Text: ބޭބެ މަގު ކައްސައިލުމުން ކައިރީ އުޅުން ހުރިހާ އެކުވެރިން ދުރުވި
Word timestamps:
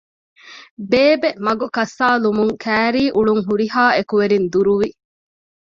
ބޭބެ 0.91 1.29
މަގު 1.45 1.67
ކައްސައިލުމުން 1.75 2.53
ކައިރީ 2.63 3.03
އުޅުން 3.15 3.43
ހުރިހާ 3.47 3.83
އެކުވެރިން 3.95 4.47
ދުރުވި 4.53 4.89